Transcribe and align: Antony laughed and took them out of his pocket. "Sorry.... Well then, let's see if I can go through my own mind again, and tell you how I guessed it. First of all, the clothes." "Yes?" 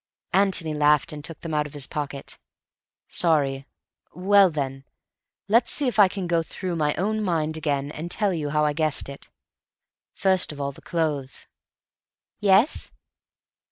Antony 0.33 0.73
laughed 0.73 1.13
and 1.13 1.23
took 1.23 1.41
them 1.41 1.53
out 1.53 1.67
of 1.67 1.75
his 1.75 1.85
pocket. 1.85 2.39
"Sorry.... 3.07 3.67
Well 4.15 4.49
then, 4.49 4.83
let's 5.47 5.69
see 5.71 5.87
if 5.87 5.99
I 5.99 6.07
can 6.07 6.25
go 6.25 6.41
through 6.41 6.75
my 6.75 6.95
own 6.95 7.21
mind 7.21 7.55
again, 7.55 7.91
and 7.91 8.09
tell 8.09 8.33
you 8.33 8.49
how 8.49 8.65
I 8.65 8.73
guessed 8.73 9.09
it. 9.09 9.29
First 10.15 10.51
of 10.51 10.59
all, 10.59 10.71
the 10.71 10.81
clothes." 10.81 11.45
"Yes?" 12.39 12.89